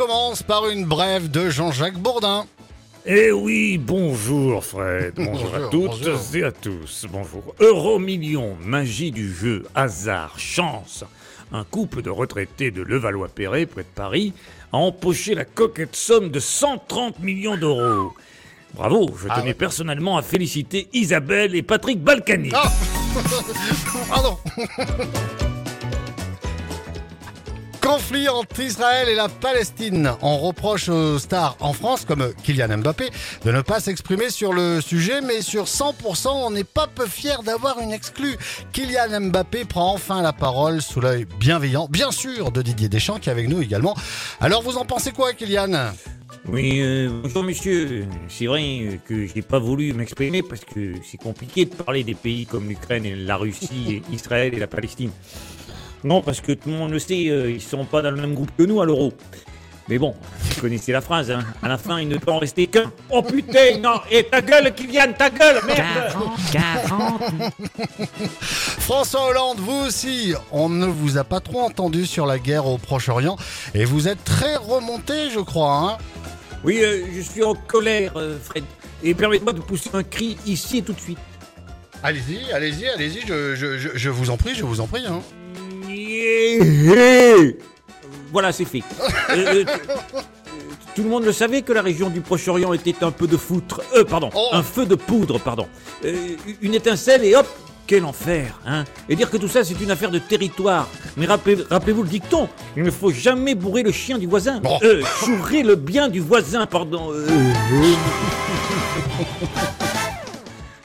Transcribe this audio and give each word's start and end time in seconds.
commence 0.00 0.42
par 0.42 0.66
une 0.70 0.86
brève 0.86 1.30
de 1.30 1.50
Jean-Jacques 1.50 1.98
Bourdin. 1.98 2.46
Eh 3.04 3.32
oui, 3.32 3.76
bonjour 3.76 4.64
Fred, 4.64 5.12
bonjour, 5.16 5.54
à 5.54 5.68
toutes 5.68 6.00
bonjour. 6.02 6.36
et 6.36 6.42
à 6.42 6.52
tous, 6.52 7.06
bonjour. 7.12 7.54
Euro 7.60 7.98
million, 7.98 8.56
magie 8.64 9.10
du 9.10 9.30
jeu, 9.30 9.66
hasard, 9.74 10.38
chance. 10.38 11.04
Un 11.52 11.64
couple 11.64 12.00
de 12.00 12.08
retraités 12.08 12.70
de 12.70 12.80
Levallois-Perret, 12.80 13.66
près 13.66 13.82
de 13.82 13.88
Paris, 13.94 14.32
a 14.72 14.78
empoché 14.78 15.34
la 15.34 15.44
coquette 15.44 15.94
somme 15.94 16.30
de 16.30 16.40
130 16.40 17.18
millions 17.18 17.58
d'euros. 17.58 18.14
Bravo, 18.72 19.10
je 19.22 19.26
Ah 19.28 19.34
tenais 19.40 19.48
ouais. 19.48 19.54
personnellement 19.54 20.16
à 20.16 20.22
féliciter 20.22 20.88
Isabelle 20.94 21.54
et 21.54 21.62
Patrick 21.62 22.02
Balkany. 22.02 22.52
Ah 22.54 22.72
Pardon 24.08 24.38
Conflit 27.80 28.28
entre 28.28 28.60
Israël 28.60 29.08
et 29.08 29.14
la 29.14 29.28
Palestine. 29.28 30.12
On 30.22 30.38
reproche 30.38 30.88
aux 30.88 31.18
stars 31.18 31.56
en 31.60 31.72
France, 31.72 32.04
comme 32.04 32.32
Kylian 32.42 32.78
Mbappé, 32.78 33.10
de 33.44 33.52
ne 33.52 33.62
pas 33.62 33.80
s'exprimer 33.80 34.30
sur 34.30 34.52
le 34.52 34.80
sujet, 34.80 35.20
mais 35.20 35.40
sur 35.40 35.64
100%, 35.64 36.28
on 36.28 36.50
n'est 36.50 36.64
pas 36.64 36.86
peu 36.86 37.06
fier 37.06 37.42
d'avoir 37.42 37.80
une 37.80 37.92
exclue. 37.92 38.36
Kylian 38.72 39.20
Mbappé 39.28 39.64
prend 39.64 39.94
enfin 39.94 40.20
la 40.22 40.32
parole 40.32 40.82
sous 40.82 41.00
l'œil 41.00 41.26
bienveillant, 41.38 41.88
bien 41.90 42.10
sûr, 42.10 42.52
de 42.52 42.62
Didier 42.62 42.88
Deschamps, 42.88 43.18
qui 43.18 43.28
est 43.28 43.32
avec 43.32 43.48
nous 43.48 43.62
également. 43.62 43.96
Alors, 44.40 44.62
vous 44.62 44.76
en 44.76 44.84
pensez 44.84 45.12
quoi, 45.12 45.32
Kylian? 45.32 45.92
Oui, 46.48 46.80
euh, 46.80 47.08
bonjour 47.22 47.42
monsieur. 47.42 48.06
C'est 48.28 48.46
vrai 48.46 49.00
que 49.06 49.26
je 49.26 49.34
n'ai 49.34 49.42
pas 49.42 49.58
voulu 49.58 49.92
m'exprimer 49.92 50.42
parce 50.42 50.64
que 50.64 50.94
c'est 51.04 51.18
compliqué 51.18 51.64
de 51.64 51.74
parler 51.74 52.04
des 52.04 52.14
pays 52.14 52.46
comme 52.46 52.68
l'Ukraine 52.68 53.04
et 53.04 53.14
la 53.14 53.36
Russie, 53.36 53.86
et 53.88 54.02
Israël 54.14 54.54
et 54.54 54.58
la 54.58 54.66
Palestine. 54.66 55.10
Non, 56.04 56.22
parce 56.22 56.40
que 56.40 56.52
tout 56.52 56.68
le 56.70 56.76
monde 56.76 56.92
le 56.92 56.98
sait, 56.98 57.28
euh, 57.28 57.50
ils 57.50 57.60
sont 57.60 57.84
pas 57.84 58.00
dans 58.02 58.10
le 58.10 58.16
même 58.20 58.34
groupe 58.34 58.50
que 58.56 58.62
nous 58.64 58.80
à 58.80 58.86
l'euro. 58.86 59.12
Mais 59.88 59.98
bon, 59.98 60.14
vous 60.40 60.60
connaissez 60.60 60.92
la 60.92 61.00
phrase, 61.00 61.30
hein. 61.32 61.40
À 61.62 61.68
la 61.68 61.76
fin, 61.76 61.98
il 62.00 62.06
ne 62.08 62.16
peut 62.16 62.30
en 62.30 62.38
rester 62.38 62.68
qu'un. 62.68 62.92
Oh 63.10 63.22
putain, 63.22 63.78
non, 63.82 64.00
et 64.10 64.22
ta 64.24 64.40
gueule, 64.40 64.72
Kylian, 64.72 65.12
ta 65.18 65.30
gueule, 65.30 65.60
merde 65.66 66.12
40, 66.52 66.52
40. 66.52 67.22
François 68.40 69.26
Hollande, 69.30 69.58
vous 69.58 69.86
aussi, 69.86 70.32
on 70.52 70.68
ne 70.68 70.86
vous 70.86 71.18
a 71.18 71.24
pas 71.24 71.40
trop 71.40 71.60
entendu 71.62 72.06
sur 72.06 72.24
la 72.26 72.38
guerre 72.38 72.66
au 72.66 72.78
Proche-Orient, 72.78 73.36
et 73.74 73.84
vous 73.84 74.08
êtes 74.08 74.22
très 74.24 74.56
remonté, 74.56 75.30
je 75.34 75.40
crois, 75.40 75.72
hein 75.74 75.98
Oui, 76.64 76.78
euh, 76.82 77.04
je 77.14 77.20
suis 77.20 77.42
en 77.42 77.54
colère, 77.54 78.12
euh, 78.16 78.38
Fred. 78.42 78.64
Et 79.02 79.14
permettez-moi 79.14 79.52
de 79.54 79.60
pousser 79.60 79.90
un 79.94 80.02
cri 80.02 80.36
ici 80.46 80.78
et 80.78 80.82
tout 80.82 80.92
de 80.92 81.00
suite. 81.00 81.18
Allez-y, 82.02 82.50
allez-y, 82.52 82.86
allez-y, 82.88 83.20
je, 83.26 83.54
je- 83.54 83.78
je- 83.78 83.88
je 83.94 84.10
vous 84.10 84.30
en 84.30 84.36
prie, 84.36 84.54
je 84.54 84.64
vous 84.64 84.80
en 84.80 84.86
prie. 84.86 85.04
Hein. 85.06 85.20
Voilà, 88.32 88.52
c'est 88.52 88.64
fait. 88.64 88.82
Euh, 89.30 89.64
euh, 89.64 89.64
tout 90.96 91.04
le 91.04 91.08
monde 91.08 91.24
le 91.24 91.32
savait 91.32 91.62
que 91.62 91.72
la 91.72 91.82
région 91.82 92.10
du 92.10 92.20
Proche-Orient 92.20 92.72
était 92.72 92.96
un 93.04 93.12
peu 93.12 93.28
de 93.28 93.36
foutre. 93.36 93.80
Euh, 93.96 94.02
pardon, 94.04 94.28
Oh. 94.34 94.48
un 94.52 94.62
feu 94.64 94.86
de 94.86 94.96
poudre, 94.96 95.38
pardon. 95.38 95.68
Euh, 96.04 96.34
une 96.60 96.74
étincelle 96.74 97.24
et 97.24 97.36
hop, 97.36 97.46
quel 97.86 98.04
enfer, 98.04 98.58
hein 98.66 98.84
Et 99.08 99.14
dire 99.14 99.30
que 99.30 99.36
tout 99.36 99.46
ça, 99.46 99.62
c'est 99.62 99.80
une 99.80 99.92
affaire 99.92 100.10
de 100.10 100.18
territoire. 100.18 100.88
Mais 101.16 101.26
rappelez- 101.26 101.64
rappelez-vous 101.70 102.02
le 102.02 102.08
dicton, 102.08 102.48
il 102.76 102.82
ne 102.82 102.90
faut 102.90 103.12
jamais 103.12 103.54
bourrer 103.54 103.84
le 103.84 103.92
chien 103.92 104.18
du 104.18 104.26
voisin. 104.26 104.60
Euh, 104.82 105.02
chourer 105.24 105.62
le 105.62 105.76
bien 105.76 106.08
du 106.08 106.18
voisin, 106.20 106.66
pardon. 106.66 107.12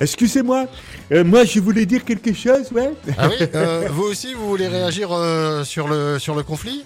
Excusez-moi, 0.00 0.66
euh, 1.12 1.24
moi 1.24 1.44
je 1.44 1.60
voulais 1.60 1.84
dire 1.84 2.04
quelque 2.04 2.32
chose, 2.32 2.72
ouais 2.72 2.92
Ah 3.18 3.28
oui 3.28 3.46
euh, 3.54 3.86
Vous 3.90 4.04
aussi, 4.04 4.32
vous 4.32 4.48
voulez 4.48 4.66
réagir 4.66 5.10
euh, 5.12 5.62
sur, 5.62 5.88
le, 5.88 6.18
sur 6.18 6.34
le 6.34 6.42
conflit? 6.42 6.84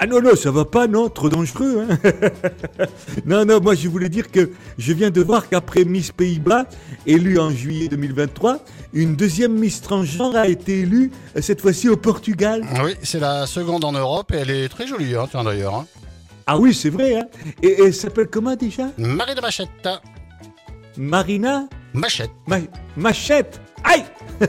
Ah 0.00 0.06
non, 0.06 0.20
non, 0.20 0.36
ça 0.36 0.50
va 0.50 0.64
pas, 0.64 0.86
non, 0.86 1.08
trop 1.08 1.28
dangereux, 1.28 1.84
hein 1.88 1.98
Non, 3.26 3.44
non, 3.44 3.60
moi 3.60 3.74
je 3.74 3.88
voulais 3.88 4.08
dire 4.08 4.30
que 4.30 4.50
je 4.76 4.92
viens 4.92 5.10
de 5.10 5.20
voir 5.20 5.48
qu'après 5.48 5.84
Miss 5.84 6.10
Pays-Bas, 6.12 6.66
élue 7.06 7.38
en 7.38 7.50
juillet 7.50 7.88
2023, 7.88 8.58
une 8.92 9.14
deuxième 9.16 9.54
Miss 9.58 9.80
Transgenre 9.80 10.36
a 10.36 10.48
été 10.48 10.80
élue, 10.80 11.10
cette 11.40 11.60
fois-ci 11.60 11.88
au 11.88 11.96
Portugal. 11.96 12.64
Oui, 12.84 12.94
c'est 13.02 13.20
la 13.20 13.46
seconde 13.46 13.84
en 13.84 13.92
Europe, 13.92 14.32
et 14.32 14.36
elle 14.36 14.50
est 14.50 14.68
très 14.68 14.86
jolie, 14.86 15.14
hein, 15.16 15.26
tiens 15.30 15.44
d'ailleurs. 15.44 15.74
Hein. 15.74 15.86
Ah 16.46 16.58
oui, 16.58 16.74
c'est 16.74 16.90
vrai, 16.90 17.16
hein 17.16 17.26
Et 17.62 17.68
et 17.68 17.82
elle 17.86 17.94
s'appelle 17.94 18.28
comment 18.28 18.54
déjà? 18.56 18.88
Marie 18.98 19.34
de 19.34 19.40
Machette. 19.40 19.88
Marina? 20.96 21.68
Machette. 21.98 22.30
Ma- 22.46 22.58
Machette 22.96 23.60
Aïe 23.84 24.04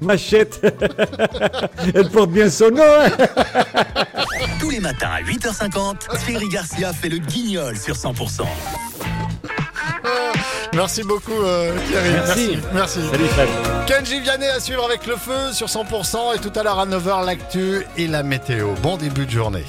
Machette 0.00 0.60
Elle 1.94 2.08
porte 2.10 2.30
bien 2.30 2.50
son 2.50 2.70
nom, 2.70 2.82
hein 2.82 3.10
Tous 4.60 4.70
les 4.70 4.80
matins 4.80 5.10
à 5.10 5.22
8h50, 5.22 5.96
Thierry 6.26 6.48
Garcia 6.48 6.92
fait 6.92 7.08
le 7.08 7.18
guignol 7.18 7.76
sur 7.76 7.94
100%. 7.94 8.42
Merci 10.74 11.02
beaucoup, 11.04 11.32
euh, 11.32 11.76
Thierry. 11.88 12.10
Merci. 12.10 12.58
Merci. 12.72 12.98
Salut 13.10 13.26
Fred. 13.26 13.48
Kenji 13.86 14.20
Vianney 14.20 14.48
à 14.48 14.58
suivre 14.58 14.84
avec 14.84 15.06
le 15.06 15.16
feu 15.16 15.52
sur 15.52 15.66
100%, 15.68 16.34
et 16.36 16.38
tout 16.38 16.52
à 16.58 16.62
l'heure 16.62 16.78
à 16.80 16.86
9h, 16.86 17.24
l'actu 17.26 17.82
et 17.96 18.06
la 18.08 18.22
météo. 18.22 18.70
Bon 18.82 18.96
début 18.96 19.26
de 19.26 19.30
journée. 19.30 19.64